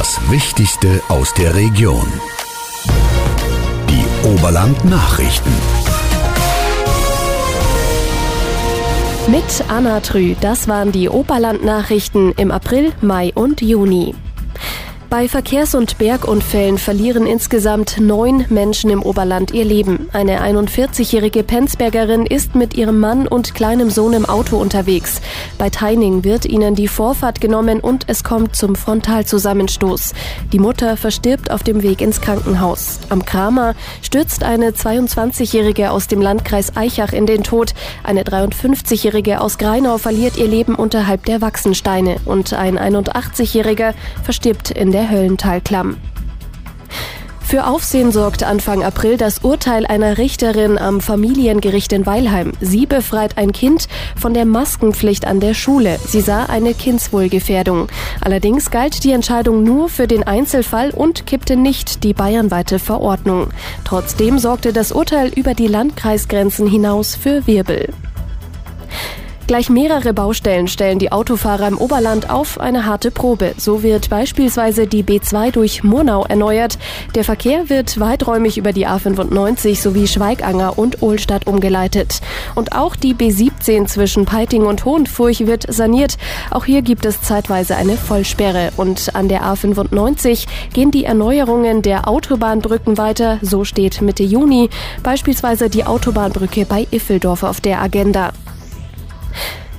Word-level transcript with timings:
Das 0.00 0.30
Wichtigste 0.30 1.02
aus 1.08 1.34
der 1.34 1.56
Region. 1.56 2.06
Die 3.90 4.28
Oberland 4.28 4.84
Nachrichten. 4.84 5.50
Mit 9.26 9.42
Anna 9.66 9.98
Trü, 9.98 10.36
das 10.40 10.68
waren 10.68 10.92
die 10.92 11.08
Oberland 11.08 11.64
Nachrichten 11.64 12.30
im 12.36 12.52
April, 12.52 12.92
Mai 13.00 13.32
und 13.34 13.60
Juni. 13.60 14.14
Bei 15.10 15.26
Verkehrs- 15.26 15.74
und 15.74 15.96
Bergunfällen 15.96 16.76
verlieren 16.76 17.26
insgesamt 17.26 17.98
neun 17.98 18.44
Menschen 18.50 18.90
im 18.90 19.02
Oberland 19.02 19.52
ihr 19.52 19.64
Leben. 19.64 20.10
Eine 20.12 20.42
41-jährige 20.42 21.44
Penzbergerin 21.44 22.26
ist 22.26 22.54
mit 22.54 22.74
ihrem 22.74 23.00
Mann 23.00 23.26
und 23.26 23.54
kleinem 23.54 23.88
Sohn 23.88 24.12
im 24.12 24.26
Auto 24.26 24.58
unterwegs. 24.58 25.22
Bei 25.56 25.70
Teining 25.70 26.24
wird 26.24 26.44
ihnen 26.44 26.74
die 26.74 26.88
Vorfahrt 26.88 27.40
genommen 27.40 27.80
und 27.80 28.04
es 28.06 28.22
kommt 28.22 28.54
zum 28.54 28.76
Frontalzusammenstoß. 28.76 30.12
Die 30.52 30.58
Mutter 30.58 30.98
verstirbt 30.98 31.50
auf 31.50 31.62
dem 31.62 31.82
Weg 31.82 32.02
ins 32.02 32.20
Krankenhaus. 32.20 32.98
Am 33.08 33.24
Kramer 33.24 33.74
stürzt 34.02 34.42
eine 34.42 34.72
22-jährige 34.72 35.90
aus 35.90 36.08
dem 36.08 36.20
Landkreis 36.20 36.76
Eichach 36.76 37.14
in 37.14 37.24
den 37.24 37.44
Tod. 37.44 37.72
Eine 38.04 38.24
53-jährige 38.24 39.40
aus 39.40 39.56
Greinau 39.56 39.96
verliert 39.96 40.36
ihr 40.36 40.48
Leben 40.48 40.74
unterhalb 40.74 41.24
der 41.24 41.40
Wachsensteine 41.40 42.16
und 42.26 42.52
ein 42.52 42.78
81-jähriger 42.78 43.94
verstirbt 44.22 44.70
in 44.70 44.92
der 44.92 44.97
der 44.98 45.10
Höllentalklamm. 45.10 45.96
Für 47.40 47.68
Aufsehen 47.68 48.10
sorgt 48.10 48.42
Anfang 48.42 48.82
April 48.82 49.16
das 49.16 49.38
Urteil 49.38 49.86
einer 49.86 50.18
Richterin 50.18 50.76
am 50.76 51.00
Familiengericht 51.00 51.92
in 51.92 52.04
Weilheim. 52.04 52.52
Sie 52.60 52.84
befreit 52.84 53.38
ein 53.38 53.52
Kind 53.52 53.86
von 54.20 54.34
der 54.34 54.44
Maskenpflicht 54.44 55.24
an 55.24 55.38
der 55.38 55.54
Schule. 55.54 56.00
Sie 56.04 56.20
sah 56.20 56.46
eine 56.46 56.74
Kindswohlgefährdung. 56.74 57.86
Allerdings 58.20 58.72
galt 58.72 59.04
die 59.04 59.12
Entscheidung 59.12 59.62
nur 59.62 59.88
für 59.88 60.08
den 60.08 60.24
Einzelfall 60.24 60.90
und 60.90 61.26
kippte 61.26 61.54
nicht 61.54 62.02
die 62.02 62.12
bayernweite 62.12 62.80
Verordnung. 62.80 63.50
Trotzdem 63.84 64.40
sorgte 64.40 64.72
das 64.72 64.90
Urteil 64.90 65.28
über 65.28 65.54
die 65.54 65.68
Landkreisgrenzen 65.68 66.66
hinaus 66.66 67.14
für 67.14 67.46
Wirbel. 67.46 67.94
Gleich 69.48 69.70
mehrere 69.70 70.12
Baustellen 70.12 70.68
stellen 70.68 70.98
die 70.98 71.10
Autofahrer 71.10 71.68
im 71.68 71.78
Oberland 71.78 72.28
auf 72.28 72.60
eine 72.60 72.84
harte 72.84 73.10
Probe. 73.10 73.54
So 73.56 73.82
wird 73.82 74.10
beispielsweise 74.10 74.86
die 74.86 75.02
B2 75.02 75.52
durch 75.52 75.82
Murnau 75.82 76.26
erneuert. 76.26 76.78
Der 77.14 77.24
Verkehr 77.24 77.70
wird 77.70 77.98
weiträumig 77.98 78.58
über 78.58 78.74
die 78.74 78.86
A95 78.86 79.80
sowie 79.80 80.06
Schweiganger 80.06 80.78
und 80.78 81.00
Ohlstadt 81.00 81.46
umgeleitet. 81.46 82.20
Und 82.56 82.72
auch 82.72 82.94
die 82.94 83.14
B17 83.14 83.86
zwischen 83.86 84.26
Peiting 84.26 84.66
und 84.66 84.84
Hohenfurch 84.84 85.46
wird 85.46 85.64
saniert. 85.72 86.18
Auch 86.50 86.66
hier 86.66 86.82
gibt 86.82 87.06
es 87.06 87.22
zeitweise 87.22 87.74
eine 87.76 87.96
Vollsperre. 87.96 88.72
Und 88.76 89.14
an 89.14 89.30
der 89.30 89.44
A95 89.44 90.46
gehen 90.74 90.90
die 90.90 91.06
Erneuerungen 91.06 91.80
der 91.80 92.06
Autobahnbrücken 92.06 92.98
weiter. 92.98 93.38
So 93.40 93.64
steht 93.64 94.02
Mitte 94.02 94.24
Juni 94.24 94.68
beispielsweise 95.02 95.70
die 95.70 95.86
Autobahnbrücke 95.86 96.66
bei 96.66 96.86
Iffeldorf 96.90 97.44
auf 97.44 97.62
der 97.62 97.80
Agenda. 97.80 98.34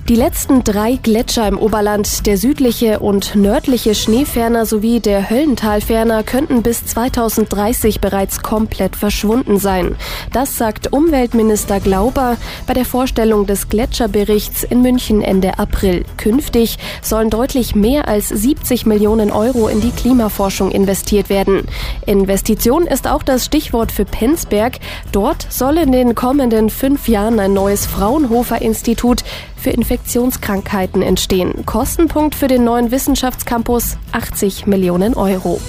Die 0.10 0.16
letzten 0.16 0.64
drei 0.64 0.96
Gletscher 0.96 1.48
im 1.48 1.60
Oberland, 1.60 2.26
der 2.26 2.40
südliche 2.40 2.98
und 2.98 3.36
nördliche 3.36 3.94
Schneeferner 3.94 4.66
sowie 4.66 5.00
der 5.00 5.30
Höllentalferner, 5.30 6.24
könnten 6.24 6.64
bis 6.64 6.84
2030 6.84 8.02
bereits 8.02 8.42
komplett 8.42 8.96
verschwunden 8.96 9.60
sein. 9.60 9.96
Das 10.34 10.58
sagt 10.58 10.94
Umweltminister 10.94 11.80
Glauber 11.80 12.38
bei 12.66 12.74
der 12.74 12.86
Vorstellung 12.86 13.46
des 13.46 13.70
Gletscherberichts 13.70 14.64
in 14.64 14.82
München 14.82 15.22
Ende 15.22 15.60
April. 15.60 16.04
Künftig 16.18 16.80
sollen 17.04 17.30
deutlich 17.30 17.76
mehr 17.76 18.08
als 18.08 18.30
70 18.30 18.88
Millionen 18.88 19.32
Euro 19.32 19.68
in 19.68 19.80
die 19.80 19.92
Klimaforschung 19.92 20.72
investiert 20.72 21.30
werden. 21.30 21.68
Investition 22.08 22.88
ist 22.88 23.08
auch 23.08 23.22
das 23.22 23.46
Stichwort 23.46 23.92
für 23.92 24.06
Penzberg. 24.06 24.80
Dort 25.12 25.46
soll 25.52 25.78
in 25.78 25.92
den 25.92 26.16
kommenden 26.16 26.72
fünf 26.72 27.08
Jahren 27.08 27.40
ein 27.40 27.54
neues 27.54 27.86
Fraunhofer-Institut 27.86 29.24
für 29.60 29.70
Infektionskrankheiten 29.70 31.02
entstehen. 31.02 31.66
Kostenpunkt 31.66 32.36
für 32.36 32.48
den 32.48 32.64
neuen 32.64 32.92
Wissenschaftscampus 32.92 33.98
80 34.12 34.66
Millionen 34.66 35.14
Euro. 35.14 35.60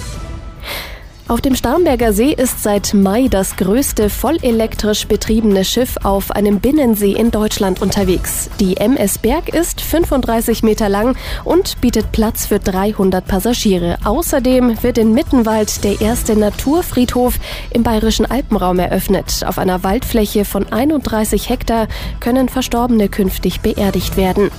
Auf 1.27 1.39
dem 1.39 1.55
Starnberger 1.55 2.11
See 2.11 2.33
ist 2.33 2.61
seit 2.61 2.93
Mai 2.93 3.27
das 3.29 3.55
größte 3.55 4.09
vollelektrisch 4.09 5.07
betriebene 5.07 5.63
Schiff 5.63 5.95
auf 6.03 6.31
einem 6.31 6.59
Binnensee 6.59 7.13
in 7.13 7.31
Deutschland 7.31 7.81
unterwegs. 7.81 8.49
Die 8.59 8.77
MS 8.77 9.17
Berg 9.17 9.49
ist 9.49 9.79
35 9.79 10.63
Meter 10.63 10.89
lang 10.89 11.15
und 11.45 11.79
bietet 11.79 12.11
Platz 12.11 12.45
für 12.45 12.59
300 12.59 13.25
Passagiere. 13.25 13.97
Außerdem 14.03 14.83
wird 14.83 14.97
in 14.97 15.13
Mittenwald 15.13 15.83
der 15.83 16.01
erste 16.01 16.35
Naturfriedhof 16.35 17.35
im 17.69 17.83
bayerischen 17.83 18.25
Alpenraum 18.25 18.79
eröffnet. 18.79 19.43
Auf 19.45 19.57
einer 19.57 19.83
Waldfläche 19.83 20.43
von 20.43 20.71
31 20.71 21.49
Hektar 21.49 21.87
können 22.19 22.49
Verstorbene 22.49 23.07
künftig 23.07 23.61
beerdigt 23.61 24.17
werden. 24.17 24.51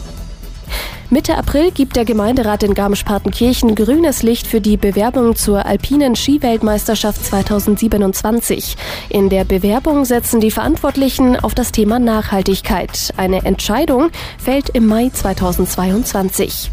Mitte 1.13 1.37
April 1.37 1.73
gibt 1.73 1.97
der 1.97 2.07
Gemeinderat 2.07 2.63
in 2.63 2.73
Garmisch-Partenkirchen 2.73 3.75
grünes 3.75 4.23
Licht 4.23 4.47
für 4.47 4.63
die 4.63 4.79
Bewerbung 4.79 5.37
zur 5.37 5.67
alpinen 5.67 6.17
Skiweltmeisterschaft 6.17 7.23
2027. 7.27 8.79
In 9.11 9.29
der 9.29 9.45
Bewerbung 9.45 10.07
setzen 10.07 10.41
die 10.41 10.51
Verantwortlichen 10.51 11.37
auf 11.37 11.55
das 11.55 11.71
Thema 11.71 11.99
Nachhaltigkeit. 11.99 13.13
Eine 13.19 13.45
Entscheidung 13.45 14.09
fällt 14.39 14.71
im 14.71 14.87
Mai 14.87 15.11
2022. 15.11 16.71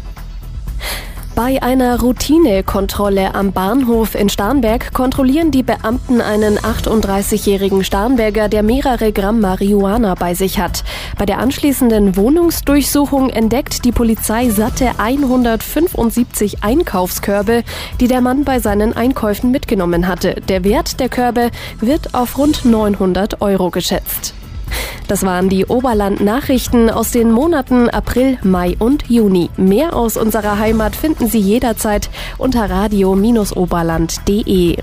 Bei 1.42 1.62
einer 1.62 1.98
Routinekontrolle 1.98 3.34
am 3.34 3.52
Bahnhof 3.52 4.14
in 4.14 4.28
Starnberg 4.28 4.92
kontrollieren 4.92 5.50
die 5.50 5.62
Beamten 5.62 6.20
einen 6.20 6.58
38-jährigen 6.58 7.82
Starnberger, 7.82 8.50
der 8.50 8.62
mehrere 8.62 9.10
Gramm 9.10 9.40
Marihuana 9.40 10.16
bei 10.16 10.34
sich 10.34 10.58
hat. 10.58 10.84
Bei 11.16 11.24
der 11.24 11.38
anschließenden 11.38 12.14
Wohnungsdurchsuchung 12.14 13.30
entdeckt 13.30 13.86
die 13.86 13.90
Polizei 13.90 14.50
satte 14.50 14.90
175 14.98 16.62
Einkaufskörbe, 16.62 17.64
die 18.00 18.06
der 18.06 18.20
Mann 18.20 18.44
bei 18.44 18.58
seinen 18.58 18.94
Einkäufen 18.94 19.50
mitgenommen 19.50 20.08
hatte. 20.08 20.42
Der 20.46 20.62
Wert 20.62 21.00
der 21.00 21.08
Körbe 21.08 21.50
wird 21.80 22.14
auf 22.14 22.36
rund 22.36 22.66
900 22.66 23.40
Euro 23.40 23.70
geschätzt. 23.70 24.34
Das 25.10 25.24
waren 25.24 25.48
die 25.48 25.66
Oberland-Nachrichten 25.66 26.88
aus 26.88 27.10
den 27.10 27.32
Monaten 27.32 27.88
April, 27.88 28.38
Mai 28.44 28.76
und 28.78 29.10
Juni. 29.10 29.50
Mehr 29.56 29.96
aus 29.96 30.16
unserer 30.16 30.60
Heimat 30.60 30.94
finden 30.94 31.26
Sie 31.26 31.40
jederzeit 31.40 32.10
unter 32.38 32.70
radio-oberland.de. 32.70 34.76